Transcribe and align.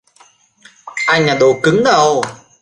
anh 1.05 1.25
là 1.25 1.35
đồ 1.35 1.59
cứng 1.63 1.83
đầu 1.83 2.21